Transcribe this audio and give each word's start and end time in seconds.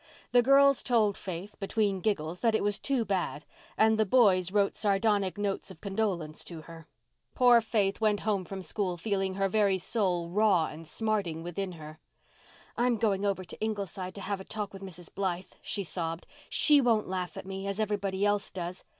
The 0.31 0.41
girls 0.41 0.81
told 0.81 1.15
Faith, 1.15 1.53
between 1.59 1.99
giggles, 2.01 2.39
that 2.39 2.55
it 2.55 2.63
was 2.63 2.79
too 2.79 3.05
bad, 3.05 3.45
and 3.77 3.99
the 3.99 4.03
boys 4.03 4.51
wrote 4.51 4.75
sardonic 4.75 5.37
notes 5.37 5.69
of 5.69 5.79
condolence 5.79 6.43
to 6.45 6.61
her. 6.61 6.87
Poor 7.35 7.61
Faith 7.61 8.01
went 8.01 8.21
home 8.21 8.43
from 8.43 8.63
school 8.63 8.97
feeling 8.97 9.35
her 9.35 9.47
very 9.47 9.77
soul 9.77 10.27
raw 10.31 10.65
and 10.65 10.87
smarting 10.87 11.43
within 11.43 11.73
her. 11.73 11.99
"I'm 12.75 12.97
going 12.97 13.25
over 13.25 13.43
to 13.43 13.61
Ingleside 13.63 14.15
to 14.15 14.21
have 14.21 14.39
a 14.39 14.43
talk 14.43 14.73
with 14.73 14.81
Mrs. 14.81 15.13
Blythe," 15.13 15.51
she 15.61 15.83
sobbed. 15.83 16.25
"She 16.49 16.81
won't 16.81 17.07
laugh 17.07 17.37
at 17.37 17.45
me, 17.45 17.67
as 17.67 17.79
everybody 17.79 18.25
else 18.25 18.49
does. 18.49 18.83